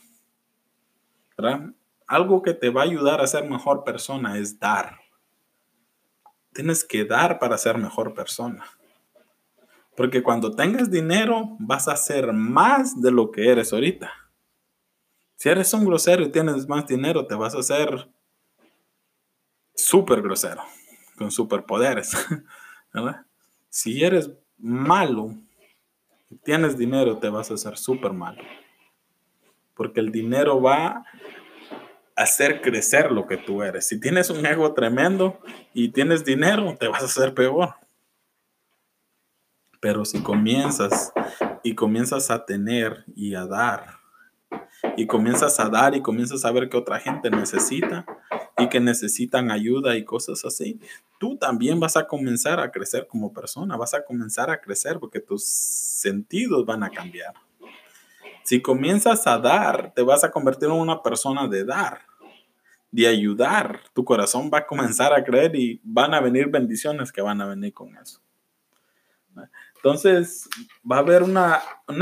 Algo 2.07 2.43
que 2.43 2.55
te 2.55 2.71
va 2.71 2.83
a 2.83 2.85
ayudar 2.85 3.21
a 3.21 3.27
ser 3.27 3.49
mejor 3.49 3.85
persona 3.85 4.39
es 4.39 4.59
dar 4.59 4.97
tienes 6.57 6.83
que 6.83 7.05
dar 7.05 7.39
para 7.39 7.59
ser 7.59 7.77
mejor 7.77 8.15
persona. 8.15 8.65
Porque 9.95 10.23
cuando 10.23 10.51
tengas 10.51 10.91
dinero, 10.91 11.57
vas 11.59 11.87
a 11.87 11.97
ser 11.97 12.33
más 12.33 13.01
de 13.01 13.11
lo 13.11 13.31
que 13.31 13.51
eres 13.51 13.75
ahorita. 13.75 14.11
Si 15.37 15.49
eres 15.49 15.73
un 15.75 15.85
grosero 15.85 16.23
y 16.23 16.31
tienes 16.31 16.67
más 16.67 16.87
dinero, 16.87 17.27
te 17.27 17.35
vas 17.35 17.55
a 17.55 17.59
hacer 17.59 18.09
súper 19.75 20.23
grosero, 20.23 20.63
con 21.17 21.31
superpoderes. 21.31 22.13
Si 23.69 24.03
eres 24.03 24.31
malo 24.57 25.35
y 26.31 26.37
tienes 26.37 26.79
dinero, 26.79 27.19
te 27.19 27.29
vas 27.29 27.51
a 27.51 27.55
hacer 27.55 27.77
súper 27.77 28.15
malo. 28.15 28.43
Porque 29.75 30.01
el 30.01 30.11
dinero 30.11 30.63
va 30.63 30.87
a 30.87 31.05
hacer 32.17 32.63
crecer 32.63 33.13
lo 33.13 33.27
que 33.27 33.37
tú 33.37 33.63
eres. 33.63 33.87
Si 33.87 34.01
tienes 34.01 34.31
un 34.31 34.47
ego 34.47 34.73
tremendo 34.73 35.39
y 35.75 35.91
tienes 35.91 36.25
dinero, 36.25 36.75
te 36.81 36.89
vas 36.89 37.03
a 37.03 37.05
hacer 37.05 37.35
peor. 37.35 37.75
Pero 39.79 40.07
si 40.07 40.23
comienzas 40.23 41.13
y 41.63 41.75
comienzas 41.75 42.31
a 42.31 42.47
tener 42.47 43.05
y 43.15 43.35
a 43.35 43.45
dar, 43.45 43.96
y 44.97 45.07
comienzas 45.07 45.59
a 45.61 45.69
dar 45.69 45.95
y 45.95 46.03
comienzas 46.03 46.45
a 46.45 46.53
ver 46.53 46.69
que 46.69 46.77
otra 46.77 46.99
gente 46.99 47.31
necesita 47.31 48.07
y 48.59 48.69
que 48.69 48.81
necesitan 48.81 49.51
ayuda 49.51 49.97
y 49.97 50.05
cosas 50.05 50.45
así, 50.45 50.81
tú 51.19 51.37
también 51.37 51.79
vas 51.79 51.97
a 51.97 52.07
comenzar 52.07 52.61
a 52.61 52.71
crecer 52.71 53.07
como 53.07 53.33
persona, 53.33 53.77
vas 53.77 53.95
a 53.95 54.05
comenzar 54.05 54.51
a 54.51 54.61
crecer 54.61 54.99
porque 54.99 55.21
tus 55.21 55.45
sentidos 55.45 56.65
van 56.65 56.83
a 56.83 56.91
cambiar. 56.91 57.35
Si 58.45 58.63
comienzas 58.63 59.27
a 59.27 59.39
dar, 59.39 59.93
te 59.95 60.03
vas 60.03 60.23
a 60.23 60.31
convertir 60.31 60.69
en 60.69 60.77
una 60.77 61.03
persona 61.03 61.49
de 61.49 61.65
dar, 61.65 62.03
de 62.93 63.07
ayudar. 63.07 63.81
Tu 63.93 64.05
corazón 64.05 64.51
va 64.53 64.59
a 64.59 64.67
comenzar 64.67 65.13
a 65.13 65.25
creer 65.25 65.57
y 65.57 65.81
van 65.83 66.15
a 66.15 66.21
venir 66.21 66.47
bendiciones 66.47 67.11
que 67.11 67.21
van 67.21 67.41
a 67.41 67.47
venir 67.47 67.75
con 67.75 67.97
eso. 67.97 68.21
Entonces, 69.77 70.49
va 70.91 70.97
a 70.97 71.01
haber 71.01 71.23
una, 71.23 71.61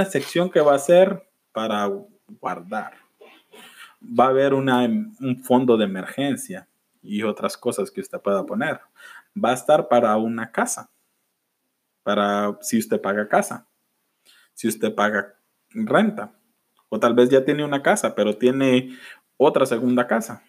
sección 0.09 0.51
que 0.51 0.61
va 0.61 0.75
a 0.75 0.79
ser 0.79 1.29
para 1.53 1.91
guardar. 2.41 2.95
Va 4.03 4.27
a 4.27 4.29
haber 4.29 4.55
un 4.55 5.43
fondo 5.43 5.77
de 5.77 5.85
emergencia 5.85 6.69
y 7.03 7.23
otras 7.23 7.57
cosas 7.57 7.91
que 7.91 8.01
usted 8.01 8.21
pueda 8.21 8.45
poner. 8.45 8.81
Va 9.37 9.51
a 9.51 9.55
estar 9.55 9.89
para 9.89 10.17
una 10.17 10.53
casa, 10.53 10.91
para 12.03 12.59
si 12.61 12.79
usted 12.79 13.01
paga 13.01 13.29
casa, 13.29 13.67
si 14.53 14.69
usted 14.69 14.95
paga 14.95 15.35
renta, 15.71 16.33
o 16.89 17.01
tal 17.01 17.15
vez 17.15 17.31
ya 17.31 17.45
tiene 17.45 17.65
una 17.65 17.83
casa, 17.83 18.15
pero 18.15 18.37
tiene 18.37 18.97
otra 19.37 19.67
segunda 19.67 20.07
casa. 20.07 20.43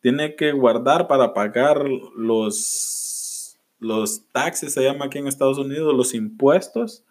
Tiene 0.00 0.34
que 0.34 0.52
guardar 0.52 1.06
para 1.06 1.32
pagar 1.32 1.84
los 2.16 3.58
los 3.82 4.30
taxes 4.30 4.74
se 4.74 4.84
llama 4.84 5.06
aquí 5.06 5.18
en 5.18 5.26
Estados 5.26 5.58
Unidos, 5.58 5.92
los 5.92 6.14
impuestos 6.14 7.04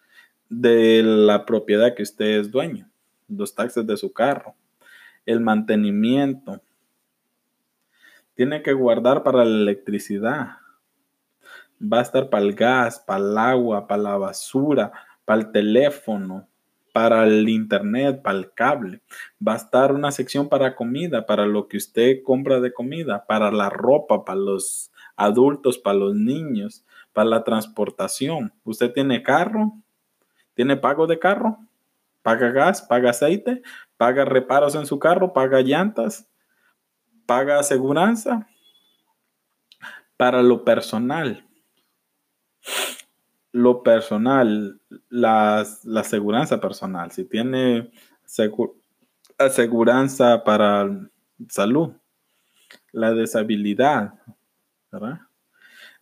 de 0.52 1.02
la 1.02 1.46
propiedad 1.46 1.96
que 1.96 2.04
usted 2.04 2.42
es 2.42 2.52
dueño, 2.52 2.92
los 3.30 3.56
taxes 3.56 3.88
de 3.88 3.96
su 3.96 4.12
carro, 4.12 4.54
el 5.26 5.40
mantenimiento. 5.40 6.62
Tiene 8.34 8.62
que 8.62 8.74
guardar 8.74 9.24
para 9.24 9.46
la 9.46 9.62
electricidad. 9.62 10.58
Va 11.82 12.00
a 12.00 12.02
estar 12.02 12.30
para 12.30 12.44
el 12.44 12.54
gas, 12.54 13.00
para 13.00 13.20
el 13.20 13.38
agua, 13.38 13.88
para 13.88 14.04
la 14.04 14.18
basura, 14.18 14.92
para 15.24 15.40
el 15.40 15.52
teléfono, 15.54 16.50
para 16.92 17.24
el 17.24 17.48
internet, 17.48 18.22
para 18.22 18.38
el 18.38 18.52
cable. 18.54 19.02
Va 19.46 19.54
a 19.54 19.58
estar 19.58 19.94
una 19.94 20.12
sección 20.12 20.50
para 20.50 20.76
comida, 20.76 21.26
para 21.26 21.46
lo 21.46 21.70
que 21.70 21.78
usted 21.78 22.24
compra 22.24 22.60
de 22.60 22.74
comida, 22.74 23.26
para 23.26 23.52
la 23.52 23.70
ropa, 23.70 24.26
para 24.26 24.40
los 24.40 24.92
adultos, 25.16 25.78
para 25.78 25.98
los 25.98 26.14
niños, 26.14 26.84
para 27.14 27.30
la 27.30 27.46
transportación. 27.46 28.54
¿Usted 28.66 28.92
tiene 28.92 29.24
carro? 29.24 29.82
¿Tiene 30.54 30.78
pago 30.78 31.08
de 31.08 31.20
carro? 31.20 31.58
¿Paga 32.22 32.52
gas? 32.52 32.82
¿Paga 32.82 33.12
aceite? 33.12 33.62
¿Paga 33.98 34.26
reparos 34.26 34.76
en 34.76 34.86
su 34.86 35.00
carro? 35.00 35.34
¿Paga 35.34 35.62
llantas? 35.62 36.28
¿Paga 37.26 37.60
aseguranza? 37.60 38.48
Para 40.18 40.44
lo 40.44 40.64
personal. 40.64 41.48
Lo 43.52 43.84
personal, 43.84 44.80
la, 45.10 45.66
la 45.84 46.00
aseguranza 46.02 46.62
personal. 46.62 47.12
Si 47.12 47.26
tiene 47.26 47.92
aseguranza 49.38 50.44
para 50.44 50.90
salud, 51.50 51.92
la 52.92 53.12
deshabilidad, 53.14 54.14
¿verdad? 54.92 55.22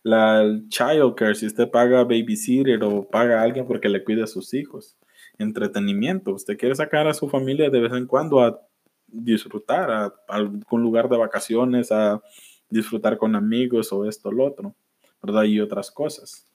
La 0.02 0.42
child 0.68 1.14
care, 1.14 1.34
si 1.34 1.46
usted 1.46 1.70
paga 1.70 2.04
babysitter 2.04 2.82
o 2.82 3.06
paga 3.08 3.40
a 3.40 3.42
alguien 3.42 3.66
porque 3.66 3.88
le 3.88 4.02
cuida 4.02 4.24
a 4.24 4.26
sus 4.26 4.54
hijos. 4.54 4.96
Entretenimiento, 5.38 6.32
usted 6.32 6.56
quiere 6.56 6.74
sacar 6.74 7.06
a 7.06 7.14
su 7.14 7.28
familia 7.28 7.70
de 7.70 7.80
vez 7.80 7.92
en 7.92 8.06
cuando 8.06 8.40
a 8.40 8.60
disfrutar, 9.06 9.90
a, 9.90 10.14
algún 10.28 10.82
lugar 10.82 11.08
de 11.08 11.16
vacaciones, 11.16 11.92
a 11.92 12.22
disfrutar 12.68 13.18
con 13.18 13.34
amigos 13.34 13.92
o 13.92 14.06
esto 14.06 14.28
o 14.28 14.32
lo 14.32 14.44
otro, 14.44 14.74
¿verdad? 15.22 15.44
Y 15.44 15.60
otras 15.60 15.90
cosas. 15.90 16.46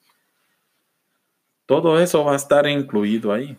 Todo 1.66 2.00
eso 2.00 2.24
va 2.24 2.34
a 2.34 2.38
estar 2.38 2.68
incluido 2.68 3.34
ahí. 3.34 3.58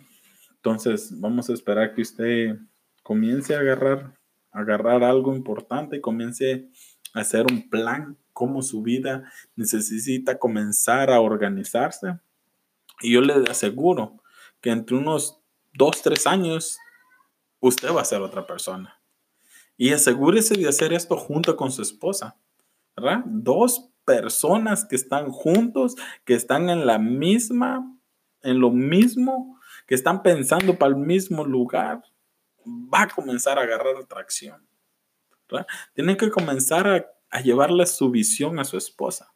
Entonces, 0.55 1.11
vamos 1.19 1.49
a 1.49 1.53
esperar 1.53 1.93
que 1.93 2.01
usted 2.01 2.57
comience 3.03 3.55
a 3.55 3.59
agarrar, 3.59 4.13
a 4.51 4.59
agarrar 4.59 5.03
algo 5.03 5.35
importante 5.35 5.97
y 5.97 6.01
comience 6.01 6.69
a 7.13 7.21
hacer 7.21 7.45
un 7.49 7.69
plan 7.69 8.17
cómo 8.37 8.61
su 8.61 8.83
vida 8.83 9.23
necesita 9.55 10.37
comenzar 10.37 11.09
a 11.09 11.21
organizarse. 11.21 12.19
Y 13.01 13.13
yo 13.13 13.21
le 13.21 13.33
aseguro 13.49 14.21
que 14.61 14.69
entre 14.69 14.95
unos 14.95 15.39
dos, 15.73 16.03
tres 16.03 16.27
años, 16.27 16.77
usted 17.59 17.89
va 17.91 18.01
a 18.01 18.05
ser 18.05 18.21
otra 18.21 18.45
persona. 18.45 19.01
Y 19.75 19.91
asegúrese 19.91 20.53
de 20.53 20.67
hacer 20.67 20.93
esto 20.93 21.17
junto 21.17 21.57
con 21.57 21.71
su 21.71 21.81
esposa. 21.81 22.37
¿verdad? 22.95 23.23
Dos 23.25 23.89
personas 24.05 24.85
que 24.85 24.95
están 24.95 25.31
juntos, 25.31 25.95
que 26.23 26.35
están 26.35 26.69
en 26.69 26.85
la 26.85 26.99
misma, 26.99 27.91
en 28.43 28.59
lo 28.59 28.69
mismo, 28.69 29.59
que 29.87 29.95
están 29.95 30.21
pensando 30.21 30.77
para 30.77 30.89
el 30.89 30.97
mismo 30.97 31.43
lugar, 31.43 32.03
va 32.67 33.01
a 33.01 33.07
comenzar 33.07 33.57
a 33.57 33.63
agarrar 33.63 33.95
atracción. 33.95 34.63
Tienen 35.95 36.17
que 36.17 36.29
comenzar 36.29 36.87
a 36.87 37.16
a 37.37 37.41
llevarle 37.41 37.85
su 37.85 38.09
visión 38.09 38.59
a 38.59 38.63
su 38.63 38.77
esposa. 38.77 39.31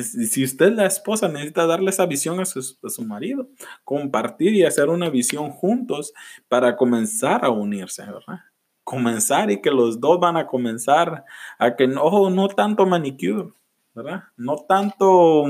Si 0.00 0.44
usted 0.44 0.72
la 0.72 0.86
esposa 0.86 1.28
necesita 1.28 1.66
darle 1.66 1.90
esa 1.90 2.06
visión 2.06 2.40
a 2.40 2.46
su, 2.46 3.04
marido, 3.04 3.48
compartir 3.82 4.54
y 4.54 4.64
hacer 4.64 4.88
una 4.88 5.10
visión 5.10 5.50
juntos 5.50 6.14
para 6.48 6.76
comenzar 6.76 7.44
a 7.44 7.50
unirse, 7.50 8.02
¿verdad? 8.02 8.40
Comenzar 8.84 9.50
y 9.50 9.60
que 9.60 9.70
los 9.70 10.00
dos 10.00 10.20
van 10.20 10.36
a 10.36 10.46
comenzar 10.46 11.24
a 11.58 11.76
que 11.76 11.86
no, 11.86 12.30
no 12.30 12.48
tanto 12.48 12.86
manicure, 12.86 13.52
¿verdad? 13.92 14.22
No 14.36 14.56
tanto, 14.66 15.44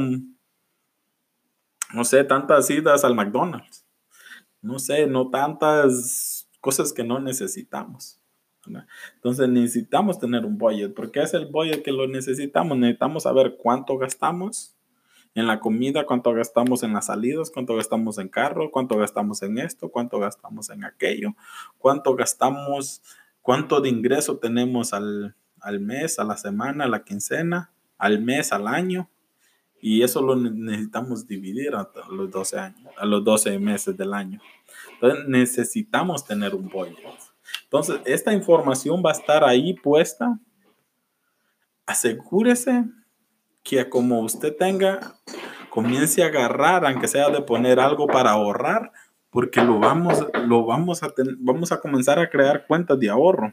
no 1.93 2.05
sé, 2.05 2.25
tantas 2.25 2.71
idas 2.71 3.05
al 3.05 3.15
McDonald's. 3.15 3.87
No 4.63 4.79
sé, 4.79 5.07
no 5.07 5.29
tantas 5.29 6.49
cosas 6.61 6.93
que 6.93 7.05
no 7.05 7.21
necesitamos. 7.21 8.19
Entonces 9.15 9.49
necesitamos 9.49 10.19
tener 10.19 10.45
un 10.45 10.59
budget, 10.59 10.95
porque 10.95 11.23
es 11.23 11.35
el 11.35 11.47
budget 11.47 11.83
que 11.83 11.93
lo 11.93 12.07
necesitamos. 12.07 12.77
Necesitamos 12.79 13.25
saber 13.25 13.57
cuánto 13.57 13.99
gastamos 13.99 14.75
en 15.35 15.47
la 15.47 15.61
comida, 15.61 16.07
cuánto 16.07 16.33
gastamos 16.33 16.83
en 16.83 16.93
las 16.93 17.07
salidas, 17.07 17.51
cuánto 17.51 17.75
gastamos 17.75 18.19
en 18.19 18.29
carro, 18.29 18.71
cuánto 18.71 18.97
gastamos 18.97 19.43
en 19.43 19.59
esto, 19.59 19.91
cuánto 19.91 20.19
gastamos 20.19 20.71
en 20.71 20.85
aquello, 20.85 21.35
cuánto 21.79 22.15
gastamos, 22.15 23.03
cuánto 23.43 23.81
de 23.81 23.89
ingreso 23.89 24.39
tenemos 24.39 24.93
al, 24.93 25.35
al 25.61 25.81
mes, 25.81 26.19
a 26.19 26.25
la 26.25 26.37
semana, 26.37 26.85
a 26.85 26.89
la 26.89 27.05
quincena, 27.05 27.73
al 27.99 28.21
mes, 28.21 28.53
al 28.53 28.69
año. 28.69 29.11
Y 29.81 30.03
eso 30.03 30.23
lo 30.23 30.37
necesitamos 30.37 31.27
dividir 31.27 31.75
a 31.75 31.91
los 32.11 32.31
12 32.31 32.59
años, 32.59 32.93
a 32.97 33.05
los 33.05 33.23
12 33.23 33.59
meses 33.59 33.97
del 33.97 34.15
año. 34.15 34.41
Entonces 34.95 35.29
necesitamos 35.29 36.25
tener 36.25 36.55
un 36.55 36.69
budget. 36.69 36.97
Entonces, 37.75 38.01
esta 38.05 38.33
información 38.33 39.03
va 39.05 39.11
a 39.11 39.15
estar 39.15 39.43
ahí 39.43 39.75
puesta. 39.75 40.39
Asegúrese 41.85 42.85
que 43.65 43.89
como 43.89 44.21
usted 44.21 44.57
tenga, 44.57 45.17
comience 45.71 46.23
a 46.23 46.27
agarrar, 46.27 46.87
aunque 46.87 47.09
sea 47.09 47.31
de 47.31 47.43
poner 47.43 47.81
algo 47.81 48.07
para 48.07 48.31
ahorrar, 48.31 48.93
porque 49.29 49.61
lo 49.61 49.81
vamos, 49.81 50.25
lo 50.47 50.65
vamos 50.65 51.03
a 51.03 51.13
vamos 51.41 51.73
a 51.73 51.81
comenzar 51.81 52.21
a 52.21 52.31
crear 52.31 52.65
cuentas 52.69 52.97
de 53.01 53.11
ahorro. 53.11 53.53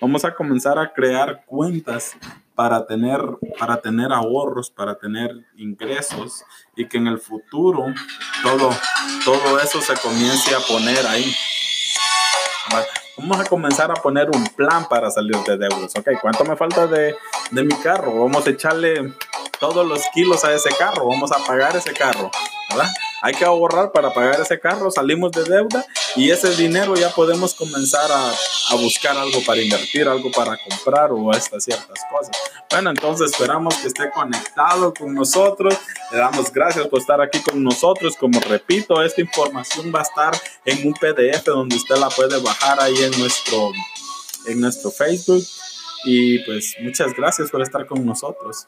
Vamos 0.00 0.24
a 0.24 0.34
comenzar 0.34 0.78
a 0.78 0.94
crear 0.94 1.44
cuentas 1.44 2.16
para 2.54 2.86
tener, 2.86 3.20
para 3.58 3.78
tener 3.78 4.10
ahorros, 4.10 4.70
para 4.70 4.94
tener 4.94 5.32
ingresos 5.56 6.42
y 6.76 6.88
que 6.88 6.96
en 6.96 7.08
el 7.08 7.18
futuro 7.18 7.84
todo, 8.42 8.70
todo 9.22 9.60
eso 9.60 9.82
se 9.82 9.92
comience 10.00 10.54
a 10.54 10.60
poner 10.60 11.06
ahí. 11.06 11.30
Vamos 13.16 13.40
a 13.40 13.44
comenzar 13.44 13.90
a 13.90 13.94
poner 13.94 14.28
un 14.30 14.46
plan 14.48 14.88
para 14.88 15.10
salir 15.10 15.36
de 15.46 15.56
deudas. 15.56 15.92
Ok, 15.96 16.08
¿cuánto 16.20 16.44
me 16.44 16.56
falta 16.56 16.86
de, 16.86 17.14
de 17.50 17.64
mi 17.64 17.74
carro? 17.76 18.24
Vamos 18.24 18.46
a 18.46 18.50
echarle 18.50 19.12
todos 19.58 19.86
los 19.86 20.02
kilos 20.14 20.44
a 20.44 20.54
ese 20.54 20.70
carro, 20.76 21.06
vamos 21.06 21.30
a 21.32 21.38
pagar 21.46 21.76
ese 21.76 21.92
carro, 21.92 22.30
Hay 23.22 23.34
que 23.34 23.44
ahorrar 23.44 23.92
para 23.92 24.12
pagar 24.14 24.40
ese 24.40 24.58
carro, 24.58 24.90
salimos 24.90 25.32
de 25.32 25.44
deuda 25.44 25.84
y 26.16 26.30
ese 26.30 26.54
dinero 26.56 26.94
ya 26.94 27.10
podemos 27.10 27.54
comenzar 27.54 28.10
a, 28.10 28.30
a 28.70 28.74
buscar 28.76 29.16
algo 29.16 29.40
para 29.46 29.60
invertir, 29.60 30.08
algo 30.08 30.30
para 30.30 30.56
comprar 30.56 31.12
o 31.12 31.30
estas 31.32 31.64
ciertas 31.64 32.00
cosas. 32.10 32.36
Bueno, 32.70 32.90
entonces 32.90 33.32
esperamos 33.32 33.74
que 33.76 33.88
esté 33.88 34.10
conectado 34.10 34.94
con 34.94 35.12
nosotros. 35.12 35.76
Le 36.10 36.18
damos 36.18 36.52
gracias 36.52 36.86
por 36.86 37.00
estar 37.00 37.20
aquí 37.20 37.40
con 37.40 37.62
nosotros. 37.62 38.16
Como 38.16 38.40
repito, 38.40 39.02
esta 39.02 39.20
información 39.20 39.92
va 39.94 40.00
a 40.00 40.02
estar 40.02 40.32
en 40.64 40.86
un 40.86 40.94
PDF 40.94 41.44
donde 41.44 41.76
usted 41.76 41.96
la 41.96 42.08
puede 42.08 42.40
bajar 42.40 42.80
ahí 42.80 42.96
en 42.96 43.18
nuestro, 43.18 43.72
en 44.46 44.60
nuestro 44.60 44.90
Facebook. 44.90 45.44
Y 46.04 46.38
pues 46.44 46.76
muchas 46.80 47.12
gracias 47.14 47.50
por 47.50 47.60
estar 47.60 47.86
con 47.86 48.06
nosotros. 48.06 48.66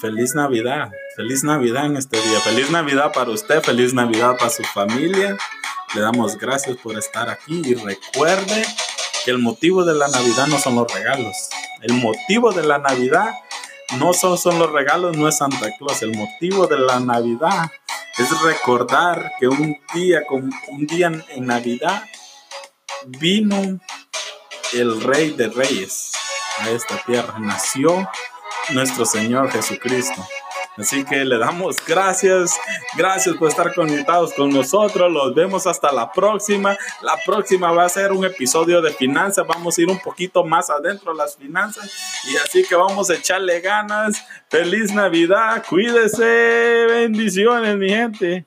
Feliz 0.00 0.32
Navidad, 0.36 0.92
feliz 1.16 1.42
Navidad 1.42 1.86
en 1.86 1.96
este 1.96 2.20
día, 2.20 2.38
feliz 2.38 2.70
Navidad 2.70 3.10
para 3.12 3.32
usted, 3.32 3.60
feliz 3.60 3.92
Navidad 3.92 4.36
para 4.38 4.48
su 4.48 4.62
familia. 4.62 5.36
Le 5.92 6.00
damos 6.00 6.38
gracias 6.38 6.76
por 6.76 6.96
estar 6.96 7.28
aquí 7.28 7.62
y 7.64 7.74
recuerde 7.74 8.64
que 9.24 9.32
el 9.32 9.38
motivo 9.38 9.84
de 9.84 9.96
la 9.96 10.06
Navidad 10.06 10.46
no 10.46 10.60
son 10.60 10.76
los 10.76 10.92
regalos. 10.94 11.36
El 11.82 11.94
motivo 11.94 12.52
de 12.52 12.62
la 12.62 12.78
Navidad 12.78 13.34
no 13.98 14.14
son, 14.14 14.38
son 14.38 14.60
los 14.60 14.70
regalos, 14.70 15.16
no 15.16 15.26
es 15.26 15.38
Santa 15.38 15.68
Claus. 15.76 16.00
El 16.02 16.14
motivo 16.16 16.68
de 16.68 16.78
la 16.78 17.00
Navidad 17.00 17.68
es 18.18 18.42
recordar 18.42 19.32
que 19.40 19.48
un 19.48 19.76
día, 19.92 20.22
un 20.30 20.86
día 20.86 21.10
en 21.28 21.44
Navidad 21.44 22.04
vino 23.04 23.80
el 24.74 25.00
Rey 25.02 25.30
de 25.30 25.48
Reyes 25.48 26.12
a 26.60 26.70
esta 26.70 27.02
tierra, 27.04 27.38
nació 27.40 28.08
nuestro 28.70 29.04
Señor 29.04 29.50
Jesucristo. 29.50 30.26
Así 30.76 31.04
que 31.04 31.24
le 31.24 31.38
damos 31.38 31.76
gracias, 31.84 32.56
gracias 32.96 33.34
por 33.36 33.48
estar 33.48 33.74
conectados 33.74 34.32
con 34.32 34.50
nosotros. 34.50 35.10
Los 35.10 35.34
vemos 35.34 35.66
hasta 35.66 35.90
la 35.92 36.12
próxima. 36.12 36.76
La 37.02 37.16
próxima 37.26 37.72
va 37.72 37.84
a 37.84 37.88
ser 37.88 38.12
un 38.12 38.24
episodio 38.24 38.80
de 38.80 38.92
finanzas. 38.92 39.44
Vamos 39.46 39.76
a 39.76 39.82
ir 39.82 39.88
un 39.88 39.98
poquito 39.98 40.44
más 40.44 40.70
adentro 40.70 41.12
de 41.12 41.18
las 41.18 41.36
finanzas. 41.36 41.90
Y 42.30 42.36
así 42.36 42.62
que 42.64 42.76
vamos 42.76 43.10
a 43.10 43.14
echarle 43.14 43.60
ganas. 43.60 44.24
Feliz 44.48 44.94
Navidad. 44.94 45.64
Cuídese. 45.68 46.86
Bendiciones, 46.88 47.76
mi 47.76 47.88
gente. 47.88 48.46